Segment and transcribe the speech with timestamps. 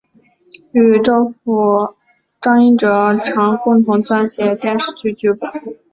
[0.71, 1.93] 与丈夫
[2.41, 5.39] 张英哲常共同撰写电视剧剧本。